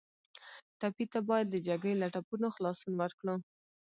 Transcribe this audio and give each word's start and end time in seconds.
ټپي 0.79 1.05
ته 1.13 1.19
باید 1.29 1.47
د 1.49 1.55
جګړې 1.67 1.93
له 2.01 2.07
ټپونو 2.13 2.47
خلاصون 2.55 2.93
ورکړو. 2.97 3.35